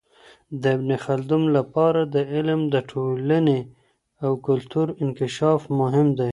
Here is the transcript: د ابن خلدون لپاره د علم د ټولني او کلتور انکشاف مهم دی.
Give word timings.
د 0.61 0.63
ابن 0.75 0.89
خلدون 1.05 1.43
لپاره 1.57 2.01
د 2.13 2.15
علم 2.33 2.61
د 2.73 2.75
ټولني 2.91 3.59
او 4.25 4.31
کلتور 4.47 4.87
انکشاف 5.03 5.61
مهم 5.79 6.07
دی. 6.19 6.29